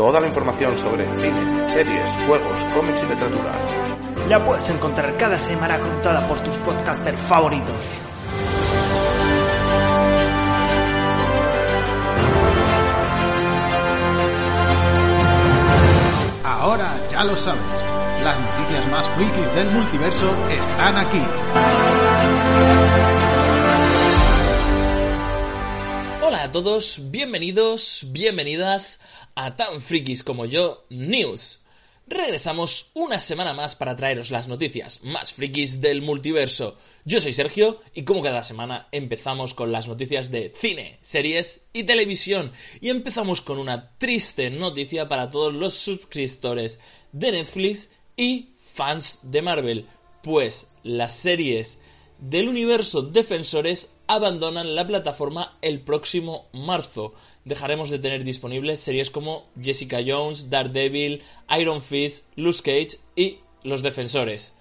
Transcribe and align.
Toda 0.00 0.18
la 0.18 0.28
información 0.28 0.78
sobre 0.78 1.04
cine, 1.20 1.62
series, 1.62 2.16
juegos, 2.26 2.64
cómics 2.74 3.02
y 3.02 3.06
literatura. 3.06 3.52
La 4.30 4.42
puedes 4.42 4.70
encontrar 4.70 5.14
cada 5.18 5.36
semana 5.36 5.78
contada 5.78 6.26
por 6.26 6.40
tus 6.40 6.56
podcasters 6.56 7.20
favoritos. 7.20 7.76
Ahora 16.44 16.98
ya 17.10 17.22
lo 17.24 17.36
sabes, 17.36 17.60
las 18.24 18.40
noticias 18.40 18.88
más 18.90 19.06
frikis 19.10 19.54
del 19.54 19.68
multiverso 19.68 20.34
están 20.50 20.96
aquí. 20.96 21.22
Hola 26.22 26.44
a 26.44 26.52
todos, 26.52 27.10
bienvenidos, 27.10 28.06
bienvenidas 28.08 28.98
a 29.34 29.56
Tan 29.56 29.80
Frikis 29.80 30.24
como 30.24 30.46
yo, 30.46 30.84
News. 30.90 31.60
Regresamos 32.06 32.90
una 32.94 33.20
semana 33.20 33.54
más 33.54 33.76
para 33.76 33.94
traeros 33.94 34.32
las 34.32 34.48
noticias 34.48 35.04
más 35.04 35.32
frikis 35.32 35.80
del 35.80 36.02
multiverso. 36.02 36.76
Yo 37.04 37.20
soy 37.20 37.32
Sergio 37.32 37.80
y 37.94 38.02
como 38.02 38.20
cada 38.20 38.42
semana 38.42 38.88
empezamos 38.90 39.54
con 39.54 39.70
las 39.70 39.86
noticias 39.86 40.28
de 40.32 40.52
cine, 40.60 40.98
series 41.02 41.62
y 41.72 41.84
televisión. 41.84 42.50
Y 42.80 42.88
empezamos 42.88 43.40
con 43.42 43.60
una 43.60 43.96
triste 43.98 44.50
noticia 44.50 45.08
para 45.08 45.30
todos 45.30 45.54
los 45.54 45.74
suscriptores 45.74 46.80
de 47.12 47.30
Netflix 47.30 47.92
y 48.16 48.54
fans 48.74 49.20
de 49.30 49.42
Marvel, 49.42 49.86
pues 50.24 50.72
las 50.82 51.14
series 51.14 51.80
del 52.20 52.48
universo 52.48 53.02
Defensores 53.02 53.96
abandonan 54.06 54.74
la 54.74 54.86
plataforma 54.86 55.58
el 55.62 55.80
próximo 55.80 56.46
marzo 56.52 57.14
dejaremos 57.44 57.90
de 57.90 57.98
tener 57.98 58.24
disponibles 58.24 58.80
series 58.80 59.10
como 59.10 59.48
Jessica 59.60 59.98
Jones, 60.06 60.50
Daredevil, 60.50 61.22
Iron 61.58 61.82
Fist, 61.82 62.26
Luke 62.36 62.58
Cage 62.58 62.98
y 63.16 63.38
Los 63.62 63.82
Defensores. 63.82 64.56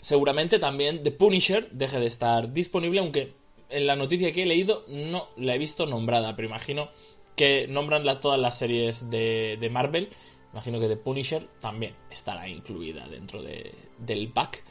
Seguramente 0.00 0.58
también 0.58 1.02
The 1.02 1.10
Punisher 1.10 1.70
deje 1.70 2.00
de 2.00 2.06
estar 2.06 2.52
disponible, 2.52 3.00
aunque 3.00 3.34
en 3.68 3.86
la 3.86 3.96
noticia 3.96 4.32
que 4.32 4.42
he 4.42 4.46
leído 4.46 4.84
no 4.88 5.28
la 5.36 5.54
he 5.54 5.58
visto 5.58 5.86
nombrada, 5.86 6.36
pero 6.36 6.48
imagino 6.48 6.90
que 7.34 7.66
nombran 7.68 8.20
todas 8.20 8.40
las 8.40 8.58
series 8.58 9.10
de, 9.10 9.68
Marvel. 9.70 10.08
Imagino 10.52 10.80
que 10.80 10.88
The 10.88 10.96
Punisher 10.96 11.46
también 11.60 11.94
estará 12.10 12.48
incluida 12.48 13.06
dentro 13.08 13.42
del 13.42 14.32
pack. 14.32 14.64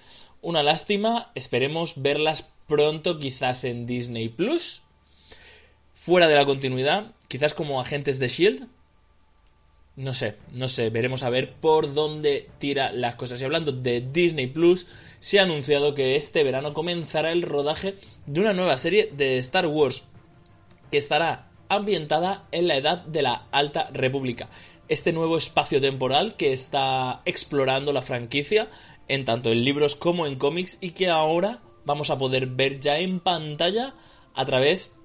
Una 0.45 0.61
lástima, 0.61 1.31
esperemos 1.33 2.03
verlas 2.03 2.47
pronto 2.67 3.17
quizás 3.17 3.63
en 3.63 3.87
Disney 3.87 4.29
Plus 4.29 4.83
fuera 5.95 6.27
de 6.27 6.35
la 6.35 6.45
continuidad, 6.45 7.13
quizás 7.27 7.55
como 7.55 7.81
agentes 7.81 8.19
de 8.19 8.27
Shield. 8.27 8.67
No 9.95 10.13
sé, 10.13 10.35
no 10.51 10.67
sé, 10.67 10.91
veremos 10.91 11.23
a 11.23 11.31
ver 11.31 11.53
por 11.53 11.95
dónde 11.95 12.47
tira 12.59 12.91
las 12.91 13.15
cosas. 13.15 13.41
Y 13.41 13.43
hablando 13.43 13.71
de 13.71 14.01
Disney 14.01 14.45
Plus, 14.45 14.85
se 15.19 15.39
ha 15.39 15.43
anunciado 15.43 15.95
que 15.95 16.15
este 16.15 16.43
verano 16.43 16.75
comenzará 16.75 17.31
el 17.31 17.41
rodaje 17.41 17.95
de 18.27 18.39
una 18.39 18.53
nueva 18.53 18.77
serie 18.77 19.09
de 19.17 19.39
Star 19.39 19.65
Wars 19.65 20.07
que 20.91 20.99
estará 20.99 21.49
ambientada 21.69 22.47
en 22.51 22.67
la 22.67 22.77
edad 22.77 22.99
de 22.99 23.23
la 23.23 23.47
Alta 23.51 23.89
República. 23.91 24.47
Este 24.89 25.11
nuevo 25.11 25.39
espacio 25.39 25.81
temporal 25.81 26.35
que 26.35 26.53
está 26.53 27.23
explorando 27.25 27.91
la 27.91 28.03
franquicia 28.03 28.69
en 29.07 29.25
tanto 29.25 29.51
en 29.51 29.63
libros 29.63 29.95
como 29.95 30.25
en 30.25 30.35
cómics 30.35 30.77
y 30.81 30.91
que 30.91 31.09
ahora 31.09 31.61
vamos 31.85 32.09
a 32.09 32.17
poder 32.17 32.47
ver 32.47 32.79
ya 32.79 32.97
en 32.97 33.19
pantalla 33.19 33.95
a 34.33 34.45
través 34.45 34.95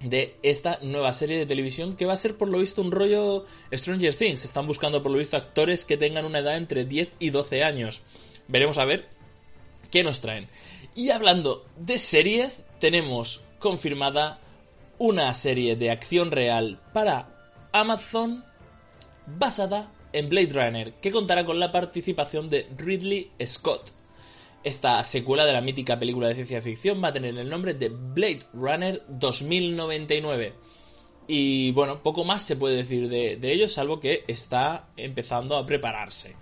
de 0.00 0.36
esta 0.42 0.78
nueva 0.82 1.12
serie 1.12 1.38
de 1.38 1.46
televisión 1.46 1.96
que 1.96 2.06
va 2.06 2.12
a 2.12 2.16
ser 2.16 2.36
por 2.36 2.48
lo 2.48 2.58
visto 2.58 2.82
un 2.82 2.90
rollo 2.90 3.46
Stranger 3.72 4.14
Things. 4.14 4.44
Están 4.44 4.66
buscando 4.66 5.02
por 5.02 5.12
lo 5.12 5.18
visto 5.18 5.36
actores 5.36 5.84
que 5.84 5.96
tengan 5.96 6.24
una 6.24 6.40
edad 6.40 6.56
entre 6.56 6.84
10 6.84 7.12
y 7.18 7.30
12 7.30 7.62
años. 7.62 8.02
Veremos 8.48 8.78
a 8.78 8.84
ver 8.84 9.08
qué 9.90 10.02
nos 10.02 10.20
traen. 10.20 10.48
Y 10.94 11.10
hablando 11.10 11.64
de 11.76 11.98
series, 11.98 12.66
tenemos 12.80 13.44
confirmada 13.58 14.40
una 14.98 15.32
serie 15.34 15.76
de 15.76 15.90
acción 15.90 16.30
real 16.30 16.80
para 16.92 17.68
Amazon 17.72 18.44
basada 19.26 19.92
en 20.12 20.28
Blade 20.28 20.52
Runner, 20.52 20.94
que 20.94 21.10
contará 21.10 21.44
con 21.44 21.58
la 21.58 21.72
participación 21.72 22.48
de 22.48 22.66
Ridley 22.76 23.30
Scott. 23.44 23.92
Esta 24.64 25.02
secuela 25.02 25.44
de 25.44 25.52
la 25.52 25.60
mítica 25.60 25.98
película 25.98 26.28
de 26.28 26.36
ciencia 26.36 26.62
ficción 26.62 27.02
va 27.02 27.08
a 27.08 27.12
tener 27.12 27.36
el 27.36 27.48
nombre 27.48 27.74
de 27.74 27.88
Blade 27.88 28.44
Runner 28.52 29.02
2099. 29.08 30.54
Y 31.26 31.72
bueno, 31.72 32.02
poco 32.02 32.24
más 32.24 32.42
se 32.42 32.56
puede 32.56 32.76
decir 32.76 33.08
de, 33.08 33.38
ello, 33.52 33.68
salvo 33.68 34.00
que 34.00 34.24
está 34.28 34.88
empezando 34.96 35.56
a 35.56 35.66
prepararse. 35.66 36.36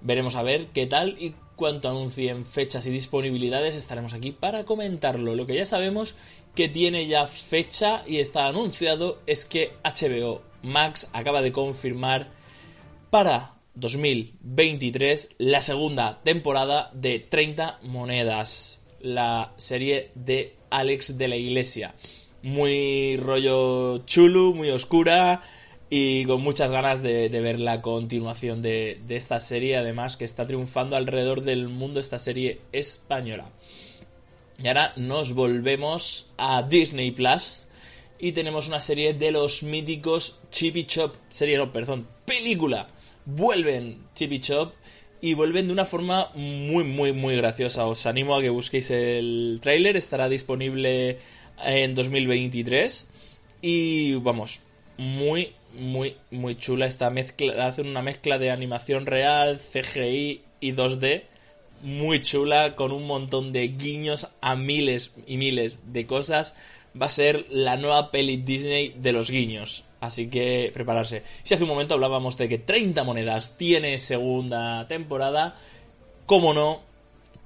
Veremos 0.00 0.34
a 0.36 0.42
ver 0.42 0.68
qué 0.68 0.86
tal 0.86 1.16
y 1.20 1.34
cuánto 1.56 1.88
anuncien 1.88 2.46
fechas 2.46 2.86
y 2.86 2.90
disponibilidades 2.90 3.74
estaremos 3.74 4.14
aquí 4.14 4.32
para 4.32 4.64
comentarlo. 4.64 5.34
Lo 5.34 5.46
que 5.46 5.56
ya 5.56 5.66
sabemos 5.66 6.16
que 6.54 6.68
tiene 6.68 7.06
ya 7.06 7.26
fecha 7.26 8.02
y 8.06 8.18
está 8.18 8.46
anunciado 8.46 9.20
es 9.26 9.44
que 9.44 9.72
HBO 9.84 10.42
Max 10.62 11.10
acaba 11.12 11.42
de 11.42 11.52
confirmar 11.52 12.30
para 13.12 13.56
2023, 13.74 15.34
la 15.36 15.60
segunda 15.60 16.22
temporada 16.22 16.90
de 16.94 17.18
30 17.18 17.80
monedas, 17.82 18.82
la 19.02 19.52
serie 19.58 20.12
de 20.14 20.56
Alex 20.70 21.18
de 21.18 21.28
la 21.28 21.36
Iglesia. 21.36 21.94
Muy 22.42 23.18
rollo 23.18 23.98
chulo, 24.06 24.54
muy 24.54 24.70
oscura 24.70 25.42
y 25.90 26.24
con 26.24 26.40
muchas 26.40 26.70
ganas 26.70 27.02
de, 27.02 27.28
ver 27.28 27.60
la 27.60 27.82
continuación 27.82 28.62
de, 28.62 28.98
de, 29.06 29.16
esta 29.16 29.40
serie, 29.40 29.76
además 29.76 30.16
que 30.16 30.24
está 30.24 30.46
triunfando 30.46 30.96
alrededor 30.96 31.42
del 31.42 31.68
mundo 31.68 32.00
esta 32.00 32.18
serie 32.18 32.62
española. 32.72 33.50
Y 34.58 34.68
ahora 34.68 34.94
nos 34.96 35.34
volvemos 35.34 36.30
a 36.38 36.62
Disney 36.62 37.10
Plus 37.10 37.68
y 38.18 38.32
tenemos 38.32 38.68
una 38.68 38.80
serie 38.80 39.12
de 39.12 39.32
los 39.32 39.62
míticos 39.62 40.40
Chippy 40.50 40.86
Chop, 40.86 41.16
serie 41.28 41.58
no, 41.58 41.72
perdón, 41.72 42.06
película 42.24 42.88
vuelven 43.24 44.04
Chippy 44.14 44.40
Chop 44.40 44.74
y 45.20 45.34
vuelven 45.34 45.66
de 45.66 45.72
una 45.72 45.86
forma 45.86 46.30
muy, 46.34 46.84
muy, 46.84 47.12
muy 47.12 47.36
graciosa. 47.36 47.86
Os 47.86 48.06
animo 48.06 48.36
a 48.36 48.42
que 48.42 48.50
busquéis 48.50 48.90
el 48.90 49.60
tráiler, 49.62 49.96
estará 49.96 50.28
disponible 50.28 51.18
en 51.64 51.94
2023 51.94 53.08
y 53.60 54.14
vamos, 54.14 54.62
muy, 54.98 55.52
muy, 55.78 56.16
muy 56.30 56.56
chula 56.56 56.86
esta 56.86 57.10
mezcla, 57.10 57.66
hacen 57.66 57.86
una 57.86 58.02
mezcla 58.02 58.38
de 58.38 58.50
animación 58.50 59.06
real, 59.06 59.58
CGI 59.60 60.42
y 60.60 60.72
2D 60.72 61.22
muy 61.82 62.22
chula 62.22 62.76
con 62.76 62.92
un 62.92 63.06
montón 63.06 63.52
de 63.52 63.68
guiños 63.68 64.28
a 64.40 64.56
miles 64.56 65.12
y 65.26 65.36
miles 65.36 65.80
de 65.92 66.06
cosas. 66.06 66.56
Va 67.00 67.06
a 67.06 67.10
ser 67.10 67.46
la 67.50 67.76
nueva 67.76 68.10
peli 68.10 68.36
Disney 68.36 68.94
de 68.96 69.12
los 69.12 69.30
guiños. 69.30 69.84
Así 70.02 70.28
que 70.28 70.72
prepararse. 70.74 71.22
Si 71.44 71.54
hace 71.54 71.62
un 71.62 71.68
momento 71.68 71.94
hablábamos 71.94 72.36
de 72.36 72.48
que 72.48 72.58
30 72.58 73.04
monedas 73.04 73.56
tiene 73.56 73.98
segunda 73.98 74.88
temporada, 74.88 75.54
como 76.26 76.52
no, 76.52 76.80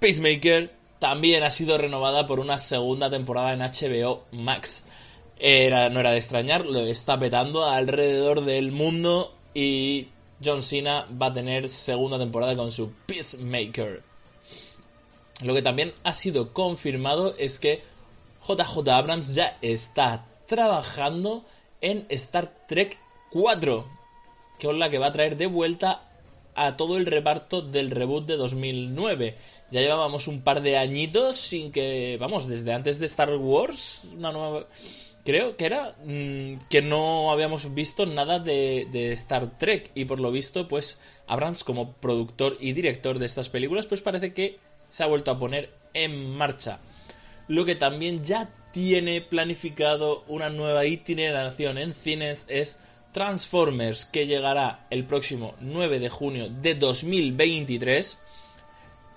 Peacemaker 0.01 0.73
también 0.99 1.45
ha 1.45 1.51
sido 1.51 1.77
renovada 1.77 2.27
por 2.27 2.41
una 2.41 2.57
segunda 2.57 3.11
temporada 3.11 3.53
en 3.53 3.61
HBO 3.61 4.25
Max. 4.33 4.89
Era, 5.39 5.91
no 5.91 6.01
era 6.01 6.13
de 6.13 6.17
extrañar, 6.17 6.65
lo 6.65 6.81
está 6.81 7.19
petando 7.19 7.67
alrededor 7.67 8.47
del 8.47 8.73
mundo 8.73 9.35
y 9.53 10.09
John 10.43 10.63
Cena 10.63 11.07
va 11.21 11.27
a 11.27 11.35
tener 11.35 11.69
segunda 11.69 12.19
temporada 12.19 12.57
con 12.57 12.71
su 12.71 12.91
Peacemaker. 13.05 14.03
Lo 15.43 15.53
que 15.53 15.61
también 15.61 15.93
ha 16.05 16.15
sido 16.15 16.55
confirmado 16.55 17.35
es 17.37 17.59
que 17.59 17.83
JJ 18.49 18.89
Abrams 18.89 19.35
ya 19.35 19.59
está 19.61 20.25
trabajando 20.47 21.45
en 21.81 22.07
Star 22.09 22.53
Trek 22.67 22.99
4, 23.31 23.87
que 24.59 24.69
es 24.69 24.75
la 24.75 24.91
que 24.91 24.99
va 24.99 25.09
a 25.09 25.13
traer 25.13 25.37
de 25.37 25.47
vuelta 25.47 26.03
a 26.55 26.77
todo 26.77 26.97
el 26.97 27.07
reparto 27.07 27.61
del 27.63 27.91
reboot 27.91 28.27
de 28.27 28.37
2009. 28.37 29.37
Ya 29.71 29.81
llevábamos 29.81 30.27
un 30.27 30.41
par 30.41 30.63
de 30.63 30.79
añitos 30.79 31.37
sin 31.37 31.71
que, 31.71 32.17
vamos, 32.19 32.49
desde 32.49 32.73
antes 32.73 32.99
de 32.99 33.07
Star 33.07 33.35
Wars, 33.37 34.09
una 34.17 34.33
nueva... 34.33 34.67
Creo 35.25 35.57
que 35.57 35.67
era 35.67 35.97
mm, 36.05 36.69
que 36.71 36.83
no 36.83 37.33
habíamos 37.33 37.75
visto 37.75 38.07
nada 38.07 38.39
de, 38.39 38.87
de 38.93 39.13
Star 39.13 39.59
Trek 39.59 39.91
y 39.95 40.05
por 40.05 40.21
lo 40.21 40.31
visto, 40.31 40.69
pues 40.69 41.01
Abrams 41.27 41.65
como 41.65 41.95
productor 41.95 42.57
y 42.61 42.73
director 42.73 43.19
de 43.19 43.27
estas 43.27 43.49
películas, 43.49 43.87
pues 43.87 44.03
parece 44.03 44.33
que 44.33 44.59
se 44.89 45.03
ha 45.03 45.07
vuelto 45.07 45.33
a 45.33 45.39
poner 45.39 45.71
en 45.95 46.31
marcha. 46.31 46.79
Lo 47.49 47.65
que 47.65 47.75
también 47.75 48.25
ya 48.25 48.51
tiene 48.73 49.21
planificado 49.21 50.25
una 50.27 50.51
nueva 50.51 50.85
itineración 50.85 51.79
en 51.79 51.95
cines 51.95 52.45
es 52.49 52.81
Transformers, 53.13 54.05
que 54.05 54.27
llegará 54.27 54.87
el 54.91 55.05
próximo 55.05 55.55
9 55.61 55.99
de 55.99 56.09
junio 56.09 56.49
de 56.51 56.75
2023 56.75 58.19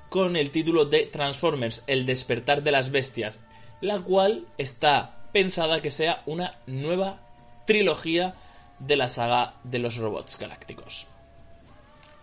con 0.09 0.35
el 0.35 0.51
título 0.51 0.85
de 0.85 1.05
Transformers, 1.05 1.83
el 1.87 2.05
despertar 2.05 2.63
de 2.63 2.71
las 2.71 2.91
bestias, 2.91 3.41
la 3.81 3.99
cual 3.99 4.47
está 4.57 5.19
pensada 5.31 5.81
que 5.81 5.91
sea 5.91 6.23
una 6.25 6.57
nueva 6.65 7.19
trilogía 7.65 8.35
de 8.79 8.95
la 8.95 9.09
saga 9.09 9.55
de 9.63 9.79
los 9.79 9.97
robots 9.97 10.37
galácticos. 10.39 11.07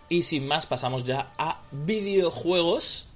Y 0.09 0.23
sin 0.23 0.47
más 0.47 0.65
pasamos 0.65 1.03
ya 1.03 1.31
a 1.37 1.61
videojuegos. 1.71 3.09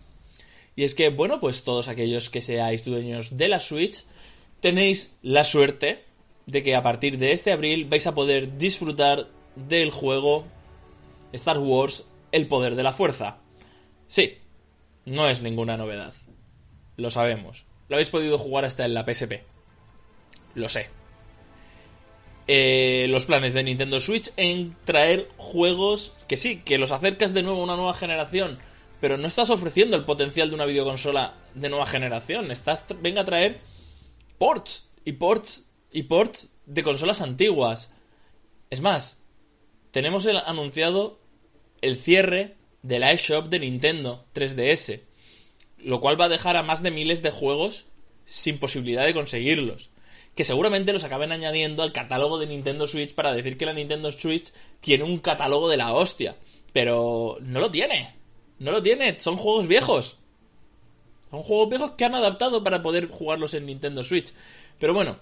Y 0.76 0.84
es 0.84 0.96
que, 0.96 1.10
bueno, 1.10 1.40
pues 1.40 1.64
todos 1.64 1.88
aquellos 1.88 2.30
que 2.30 2.42
seáis 2.42 2.86
dueños 2.86 3.38
de 3.38 3.48
la 3.50 3.60
Switch 3.60 4.06
tenéis 4.62 5.16
la 5.22 5.44
suerte 5.44 6.06
de 6.46 6.64
que 6.64 6.76
a 6.76 6.84
partir 6.84 7.18
de 7.18 7.34
este 7.34 7.52
abril 7.52 7.86
vais 7.86 8.08
a 8.08 8.16
poder 8.16 8.58
disfrutar 8.58 9.28
del 9.56 9.92
juego 9.92 10.46
Star 11.34 11.60
Wars 11.60 12.08
El 12.32 12.48
Poder 12.48 12.76
de 12.76 12.84
la 12.84 12.94
Fuerza. 12.94 13.38
Sí, 14.08 14.38
no 15.06 15.30
es 15.30 15.42
ninguna 15.42 15.78
novedad. 15.78 16.14
Lo 16.98 17.12
sabemos. 17.12 17.66
Lo 17.90 17.96
habéis 17.96 18.10
podido 18.10 18.38
jugar 18.38 18.66
hasta 18.66 18.86
en 18.86 18.94
la 18.94 19.06
PSP. 19.06 19.42
Lo 20.56 20.70
sé. 20.70 20.90
Eh, 22.48 23.06
los 23.10 23.26
planes 23.26 23.54
de 23.54 23.64
Nintendo 23.64 24.00
Switch 24.00 24.32
en 24.36 24.76
traer 24.84 25.30
juegos 25.38 26.16
que 26.28 26.38
sí, 26.38 26.58
que 26.58 26.78
los 26.78 26.92
acercas 26.92 27.34
de 27.34 27.44
nuevo 27.44 27.62
a 27.62 27.64
una 27.64 27.76
nueva 27.76 27.94
generación, 27.94 28.60
pero 29.02 29.18
no 29.18 29.28
estás 29.28 29.50
ofreciendo 29.50 29.98
el 29.98 30.06
potencial 30.06 30.50
de 30.50 30.56
una 30.56 30.66
videoconsola 30.66 31.34
de 31.56 31.70
nueva 31.70 31.88
generación. 31.88 32.52
Estás, 32.52 32.86
venga 33.02 33.22
a 33.22 33.26
traer 33.26 33.60
ports 34.38 34.92
y 35.04 35.14
ports 35.14 35.68
y 35.92 36.04
ports 36.04 36.54
de 36.68 36.84
consolas 36.84 37.22
antiguas. 37.22 37.94
Es 38.70 38.80
más, 38.80 39.26
tenemos 39.90 40.26
el 40.28 40.38
anunciado 40.38 41.20
el 41.82 41.98
cierre 41.98 42.56
de 42.84 43.00
la 43.00 43.12
eShop 43.12 43.48
de 43.48 43.60
Nintendo 43.60 44.24
3DS, 44.36 45.02
lo 45.80 46.00
cual 46.00 46.22
va 46.22 46.26
a 46.26 46.30
dejar 46.30 46.56
a 46.56 46.64
más 46.64 46.84
de 46.84 46.92
miles 46.92 47.24
de 47.24 47.32
juegos 47.32 47.88
sin 48.26 48.60
posibilidad 48.60 49.04
de 49.04 49.16
conseguirlos. 49.16 49.90
Que 50.36 50.46
seguramente 50.46 50.94
los 50.94 51.04
acaben 51.04 51.32
añadiendo 51.32 51.82
al 51.82 51.92
catálogo 51.92 52.38
de 52.38 52.46
Nintendo 52.46 52.86
Switch 52.86 53.16
para 53.16 53.34
decir 53.34 53.58
que 53.58 53.66
la 53.66 53.74
Nintendo 53.74 54.12
Switch 54.12 54.54
tiene 54.80 55.04
un 55.04 55.18
catálogo 55.18 55.70
de 55.70 55.78
la 55.78 55.92
hostia. 55.92 56.38
Pero 56.72 57.38
no 57.42 57.60
lo 57.60 57.70
tiene. 57.70 58.21
No 58.62 58.72
lo 58.72 58.84
tiene. 58.84 59.20
Son 59.20 59.38
juegos 59.38 59.68
viejos. 59.68 60.20
Son 61.32 61.42
juegos 61.42 61.70
viejos 61.70 61.92
que 61.94 62.06
han 62.06 62.14
adaptado 62.14 62.64
para 62.64 62.84
poder 62.84 63.10
jugarlos 63.10 63.56
en 63.56 63.66
Nintendo 63.66 64.04
Switch. 64.04 64.34
Pero 64.80 64.94
bueno, 64.94 65.18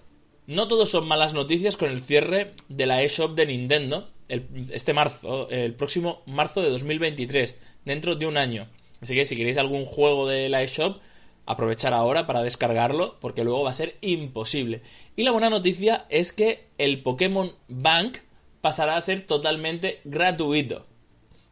no 0.45 0.67
todos 0.67 0.89
son 0.89 1.07
malas 1.07 1.33
noticias 1.33 1.77
con 1.77 1.89
el 1.89 2.01
cierre 2.01 2.53
de 2.67 2.85
la 2.85 3.01
eShop 3.01 3.35
de 3.35 3.45
Nintendo 3.45 4.09
este 4.27 4.93
marzo, 4.93 5.49
el 5.49 5.73
próximo 5.73 6.21
marzo 6.25 6.61
de 6.61 6.69
2023, 6.69 7.57
dentro 7.85 8.15
de 8.15 8.25
un 8.27 8.37
año. 8.37 8.67
Así 9.01 9.15
que 9.15 9.25
si 9.25 9.37
queréis 9.37 9.57
algún 9.57 9.85
juego 9.85 10.27
de 10.27 10.49
la 10.49 10.61
eShop, 10.61 10.99
aprovechar 11.45 11.93
ahora 11.93 12.27
para 12.27 12.43
descargarlo, 12.43 13.17
porque 13.21 13.45
luego 13.45 13.63
va 13.63 13.71
a 13.71 13.73
ser 13.73 13.95
imposible. 14.01 14.81
Y 15.15 15.23
la 15.23 15.31
buena 15.31 15.49
noticia 15.49 16.05
es 16.09 16.33
que 16.33 16.67
el 16.77 17.01
Pokémon 17.01 17.53
Bank 17.69 18.17
pasará 18.61 18.97
a 18.97 19.01
ser 19.01 19.25
totalmente 19.25 20.01
gratuito. 20.03 20.85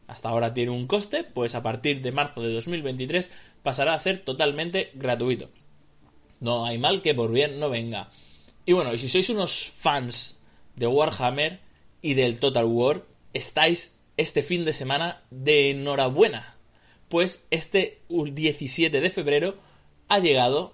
Hasta 0.07 0.29
ahora 0.29 0.53
tiene 0.53 0.71
un 0.71 0.87
coste, 0.87 1.23
pues 1.23 1.53
a 1.53 1.63
partir 1.63 2.01
de 2.01 2.11
marzo 2.11 2.41
de 2.41 2.53
2023 2.53 3.31
pasará 3.61 3.93
a 3.93 3.99
ser 3.99 4.23
totalmente 4.23 4.91
gratuito. 4.93 5.49
No 6.39 6.65
hay 6.65 6.77
mal 6.77 7.01
que 7.01 7.13
por 7.13 7.31
bien 7.31 7.59
no 7.59 7.69
venga. 7.69 8.09
Y 8.65 8.73
bueno, 8.73 8.97
si 8.97 9.09
sois 9.09 9.29
unos 9.29 9.69
fans 9.69 10.39
de 10.75 10.87
Warhammer 10.87 11.59
y 12.01 12.13
del 12.13 12.39
Total 12.39 12.65
War, 12.65 13.03
estáis 13.33 13.99
este 14.17 14.43
fin 14.43 14.65
de 14.65 14.73
semana 14.73 15.19
de 15.29 15.71
enhorabuena. 15.71 16.55
Pues 17.09 17.45
este 17.51 18.01
17 18.09 18.99
de 18.99 19.09
febrero 19.09 19.55
ha 20.07 20.19
llegado 20.19 20.73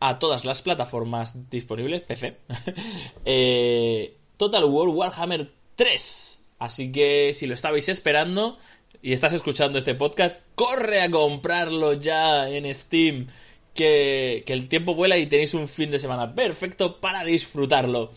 a 0.00 0.18
todas 0.18 0.44
las 0.44 0.62
plataformas 0.62 1.50
disponibles, 1.50 2.02
PC, 2.02 2.38
eh, 3.24 4.16
Total 4.36 4.64
War 4.64 4.88
Warhammer 4.88 5.52
3. 5.76 6.39
Así 6.60 6.92
que 6.92 7.32
si 7.34 7.48
lo 7.48 7.54
estabais 7.54 7.88
esperando, 7.88 8.56
y 9.02 9.12
estás 9.12 9.32
escuchando 9.32 9.78
este 9.78 9.96
podcast, 9.96 10.42
corre 10.54 11.02
a 11.02 11.10
comprarlo 11.10 11.94
ya 11.94 12.48
en 12.48 12.72
Steam. 12.72 13.26
Que, 13.74 14.42
que, 14.46 14.52
el 14.52 14.68
tiempo 14.68 14.94
vuela 14.94 15.16
y 15.16 15.26
tenéis 15.26 15.54
un 15.54 15.68
fin 15.68 15.90
de 15.90 15.98
semana 15.98 16.34
perfecto 16.34 17.00
para 17.00 17.24
disfrutarlo. 17.24 18.12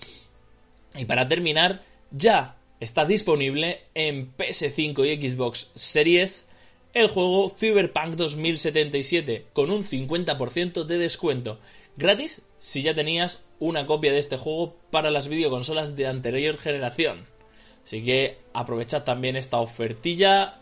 Y 0.95 1.06
para 1.06 1.28
terminar, 1.28 1.84
ya 2.12 2.57
está 2.80 3.06
disponible 3.06 3.81
en 3.94 4.36
PS5 4.36 5.07
y 5.07 5.30
Xbox 5.30 5.72
Series 5.75 6.48
el 6.94 7.07
juego 7.07 7.56
Cyberpunk 7.57 8.16
2077 8.16 9.48
con 9.54 9.72
un 9.72 9.84
50% 9.84 10.84
de 10.84 10.98
descuento. 10.98 11.60
Gratis 11.98 12.48
si 12.60 12.81
ya 12.81 12.94
tenías 12.94 13.44
una 13.60 13.86
copia 13.86 14.12
de 14.12 14.19
este 14.19 14.38
juego 14.38 14.75
para 14.92 15.12
las 15.12 15.28
videoconsolas 15.28 15.96
de 15.96 16.07
anterior 16.07 16.57
generación. 16.57 17.25
Así 17.86 18.04
que 18.04 18.40
aprovechad 18.54 19.04
también 19.04 19.36
esta 19.36 19.60
ofertilla 19.60 20.62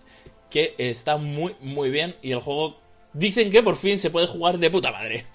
que 0.50 0.76
está 0.78 1.18
muy 1.18 1.56
muy 1.62 1.90
bien 1.90 2.16
y 2.22 2.32
el 2.32 2.40
juego 2.40 2.78
dicen 3.14 3.52
que 3.52 3.64
por 3.64 3.78
fin 3.78 4.00
se 4.00 4.10
puede 4.10 4.28
jugar 4.28 4.58
de 4.58 4.70
puta 4.70 4.92
madre. 4.92 5.26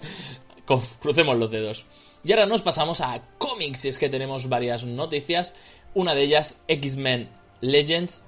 Crucemos 0.99 1.37
los 1.37 1.49
dedos. 1.49 1.85
Y 2.23 2.31
ahora 2.31 2.45
nos 2.45 2.61
pasamos 2.61 2.99
a 3.01 3.21
cómics, 3.37 3.85
y 3.85 3.89
es 3.89 3.99
que 3.99 4.09
tenemos 4.09 4.49
varias 4.49 4.83
noticias. 4.83 5.55
Una 5.93 6.13
de 6.13 6.23
ellas, 6.23 6.61
X-Men 6.67 7.29
Legends, 7.61 8.25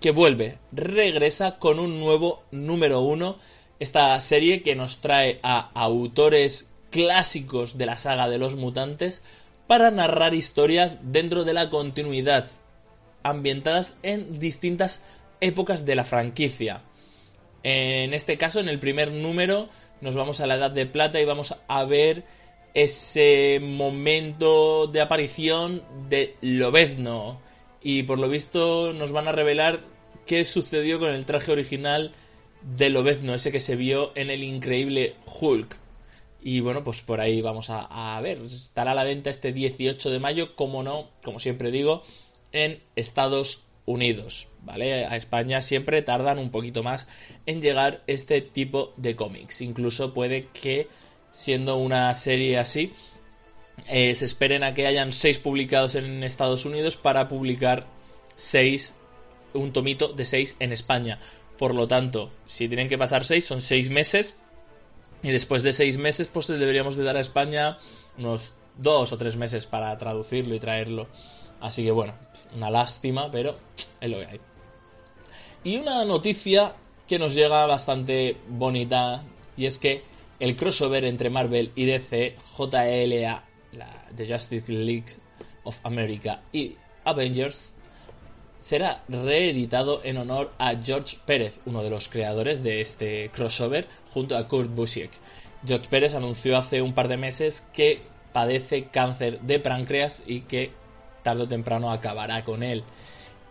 que 0.00 0.10
vuelve, 0.10 0.58
regresa 0.72 1.58
con 1.58 1.78
un 1.78 2.00
nuevo 2.00 2.42
número 2.50 3.00
uno. 3.00 3.38
Esta 3.78 4.18
serie 4.20 4.62
que 4.62 4.74
nos 4.74 5.00
trae 5.00 5.38
a 5.42 5.70
autores 5.74 6.74
clásicos 6.90 7.78
de 7.78 7.86
la 7.86 7.96
saga 7.96 8.28
de 8.28 8.38
los 8.38 8.56
mutantes 8.56 9.22
para 9.68 9.90
narrar 9.90 10.34
historias 10.34 11.12
dentro 11.12 11.44
de 11.44 11.52
la 11.52 11.70
continuidad, 11.70 12.50
ambientadas 13.22 13.98
en 14.02 14.38
distintas 14.38 15.04
épocas 15.40 15.84
de 15.84 15.96
la 15.96 16.04
franquicia. 16.04 16.82
En 17.62 18.14
este 18.14 18.38
caso, 18.38 18.60
en 18.60 18.68
el 18.68 18.78
primer 18.78 19.12
número, 19.12 19.68
nos 20.00 20.14
vamos 20.14 20.40
a 20.40 20.46
la 20.46 20.56
Edad 20.56 20.70
de 20.70 20.86
Plata 20.86 21.20
y 21.20 21.24
vamos 21.24 21.54
a 21.66 21.84
ver 21.84 22.24
ese 22.74 23.58
momento 23.60 24.86
de 24.86 25.00
aparición 25.00 25.82
de 26.08 26.36
Lobezno. 26.40 27.40
Y 27.82 28.04
por 28.04 28.18
lo 28.18 28.28
visto 28.28 28.92
nos 28.92 29.12
van 29.12 29.28
a 29.28 29.32
revelar 29.32 29.80
qué 30.26 30.44
sucedió 30.44 30.98
con 30.98 31.10
el 31.10 31.26
traje 31.26 31.52
original 31.52 32.12
de 32.62 32.90
Lobezno, 32.90 33.34
ese 33.34 33.52
que 33.52 33.60
se 33.60 33.76
vio 33.76 34.12
en 34.14 34.30
el 34.30 34.42
increíble 34.44 35.14
Hulk. 35.40 35.76
Y 36.40 36.60
bueno, 36.60 36.84
pues 36.84 37.02
por 37.02 37.20
ahí 37.20 37.40
vamos 37.42 37.70
a, 37.70 38.16
a 38.16 38.20
ver. 38.20 38.38
Estará 38.42 38.92
a 38.92 38.94
la 38.94 39.04
venta 39.04 39.30
este 39.30 39.52
18 39.52 40.10
de 40.10 40.20
mayo, 40.20 40.54
como 40.54 40.82
no, 40.82 41.08
como 41.24 41.40
siempre 41.40 41.70
digo, 41.70 42.02
en 42.52 42.82
Estados 42.96 43.64
Unidos, 43.86 44.48
¿vale? 44.62 45.06
A 45.06 45.16
España 45.16 45.62
siempre 45.62 46.02
tardan 46.02 46.38
un 46.38 46.50
poquito 46.50 46.82
más 46.82 47.08
en 47.46 47.62
llegar 47.62 48.02
este 48.06 48.42
tipo 48.42 48.92
de 48.96 49.16
cómics. 49.16 49.62
Incluso 49.62 50.12
puede 50.12 50.48
que, 50.48 50.88
siendo 51.32 51.76
una 51.76 52.12
serie 52.14 52.58
así, 52.58 52.92
eh, 53.86 54.14
se 54.14 54.24
esperen 54.24 54.62
a 54.62 54.74
que 54.74 54.86
hayan 54.86 55.12
seis 55.12 55.38
publicados 55.38 55.94
en 55.94 56.22
Estados 56.22 56.64
Unidos 56.64 56.96
para 56.96 57.28
publicar 57.28 57.86
seis, 58.36 58.96
un 59.54 59.72
tomito 59.72 60.08
de 60.08 60.24
seis 60.24 60.56
en 60.60 60.72
España. 60.72 61.18
Por 61.58 61.74
lo 61.74 61.88
tanto, 61.88 62.30
si 62.46 62.68
tienen 62.68 62.88
que 62.88 62.98
pasar 62.98 63.24
seis, 63.24 63.46
son 63.46 63.62
seis 63.62 63.90
meses. 63.90 64.38
Y 65.22 65.30
después 65.30 65.62
de 65.62 65.72
seis 65.72 65.96
meses, 65.98 66.28
pues 66.28 66.46
deberíamos 66.46 66.96
de 66.96 67.04
dar 67.04 67.16
a 67.16 67.20
España 67.20 67.78
unos 68.16 68.54
dos 68.76 69.12
o 69.12 69.18
tres 69.18 69.34
meses 69.36 69.66
para 69.66 69.96
traducirlo 69.98 70.54
y 70.54 70.60
traerlo. 70.60 71.08
Así 71.60 71.84
que 71.84 71.90
bueno, 71.90 72.14
una 72.54 72.70
lástima, 72.70 73.30
pero 73.30 73.56
es 74.00 74.10
lo 74.10 74.18
que 74.18 74.26
hay. 74.26 74.40
Y 75.64 75.76
una 75.78 76.04
noticia 76.04 76.74
que 77.06 77.18
nos 77.18 77.34
llega 77.34 77.66
bastante 77.66 78.36
bonita, 78.48 79.22
y 79.56 79.66
es 79.66 79.78
que 79.78 80.02
el 80.38 80.56
crossover 80.56 81.04
entre 81.04 81.30
Marvel 81.30 81.72
y 81.74 81.86
DC, 81.86 82.36
JLA, 82.56 83.42
la 83.72 84.04
The 84.16 84.26
Justice 84.26 84.70
League 84.70 85.16
of 85.64 85.78
America 85.82 86.42
y 86.52 86.76
Avengers, 87.04 87.72
será 88.60 89.02
reeditado 89.08 90.00
en 90.04 90.18
honor 90.18 90.52
a 90.58 90.76
George 90.76 91.18
Pérez, 91.24 91.60
uno 91.66 91.82
de 91.82 91.90
los 91.90 92.08
creadores 92.08 92.62
de 92.62 92.80
este 92.80 93.30
crossover, 93.30 93.88
junto 94.12 94.36
a 94.36 94.46
Kurt 94.46 94.70
Busiek. 94.70 95.10
George 95.66 95.88
Pérez 95.88 96.14
anunció 96.14 96.56
hace 96.56 96.82
un 96.82 96.94
par 96.94 97.08
de 97.08 97.16
meses 97.16 97.68
que 97.72 98.00
padece 98.32 98.84
cáncer 98.84 99.40
de 99.40 99.58
páncreas 99.58 100.22
y 100.26 100.42
que 100.42 100.70
tarde 101.22 101.44
o 101.44 101.48
temprano 101.48 101.90
acabará 101.90 102.44
con 102.44 102.62
él. 102.62 102.84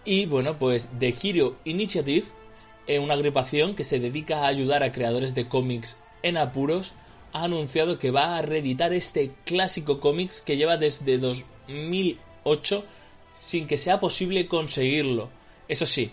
Y 0.05 0.25
bueno, 0.25 0.57
pues 0.57 0.89
The 0.99 1.13
Hero 1.21 1.57
Initiative, 1.65 2.25
eh, 2.87 2.99
una 2.99 3.15
agrupación 3.15 3.75
que 3.75 3.83
se 3.83 3.99
dedica 3.99 4.39
a 4.39 4.47
ayudar 4.47 4.83
a 4.83 4.91
creadores 4.91 5.35
de 5.35 5.47
cómics 5.47 6.01
en 6.23 6.37
apuros, 6.37 6.93
ha 7.33 7.43
anunciado 7.43 7.99
que 7.99 8.11
va 8.11 8.37
a 8.37 8.41
reeditar 8.41 8.93
este 8.93 9.31
clásico 9.45 9.99
cómics 9.99 10.41
que 10.41 10.57
lleva 10.57 10.77
desde 10.77 11.17
2008 11.17 12.85
sin 13.35 13.67
que 13.67 13.77
sea 13.77 13.99
posible 13.99 14.47
conseguirlo. 14.47 15.29
Eso 15.67 15.85
sí, 15.85 16.11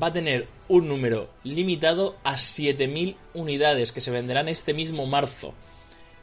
va 0.00 0.06
a 0.08 0.12
tener 0.12 0.48
un 0.68 0.88
número 0.88 1.30
limitado 1.42 2.16
a 2.24 2.34
7.000 2.34 3.16
unidades 3.34 3.92
que 3.92 4.00
se 4.00 4.10
venderán 4.10 4.48
este 4.48 4.74
mismo 4.74 5.06
marzo. 5.06 5.54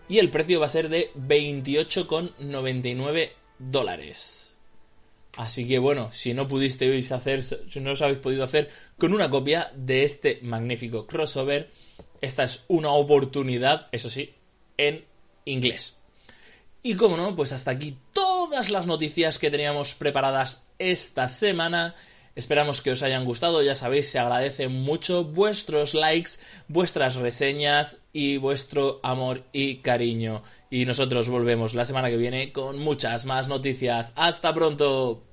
Y 0.09 0.19
el 0.19 0.29
precio 0.29 0.59
va 0.59 0.65
a 0.65 0.69
ser 0.69 0.89
de 0.89 1.11
28,99 1.15 3.31
dólares. 3.59 4.50
Así 5.37 5.67
que 5.67 5.79
bueno, 5.79 6.11
si 6.11 6.33
no 6.33 6.47
pudisteis 6.47 7.11
hacer, 7.11 7.43
si 7.43 7.79
no 7.79 7.91
os 7.91 8.01
habéis 8.01 8.19
podido 8.19 8.43
hacer 8.43 8.69
con 8.97 9.13
una 9.13 9.29
copia 9.29 9.71
de 9.75 10.03
este 10.03 10.39
magnífico 10.41 11.07
crossover, 11.07 11.71
esta 12.19 12.43
es 12.43 12.65
una 12.67 12.89
oportunidad, 12.89 13.87
eso 13.91 14.09
sí, 14.09 14.33
en 14.77 15.05
inglés. 15.45 15.97
Y 16.83 16.95
como 16.95 17.15
no, 17.15 17.35
pues 17.35 17.51
hasta 17.51 17.71
aquí 17.71 17.97
todas 18.11 18.69
las 18.69 18.87
noticias 18.87 19.39
que 19.39 19.51
teníamos 19.51 19.95
preparadas 19.95 20.67
esta 20.79 21.27
semana. 21.27 21.95
Esperamos 22.35 22.81
que 22.81 22.91
os 22.91 23.03
hayan 23.03 23.25
gustado, 23.25 23.61
ya 23.61 23.75
sabéis, 23.75 24.09
se 24.09 24.19
agradecen 24.19 24.71
mucho 24.71 25.25
vuestros 25.25 25.93
likes, 25.93 26.31
vuestras 26.67 27.15
reseñas 27.15 28.01
y 28.13 28.37
vuestro 28.37 28.99
amor 29.03 29.43
y 29.51 29.77
cariño. 29.77 30.43
Y 30.69 30.85
nosotros 30.85 31.27
volvemos 31.27 31.73
la 31.73 31.85
semana 31.85 32.09
que 32.09 32.17
viene 32.17 32.53
con 32.53 32.79
muchas 32.79 33.25
más 33.25 33.47
noticias. 33.47 34.13
¡Hasta 34.15 34.53
pronto! 34.53 35.30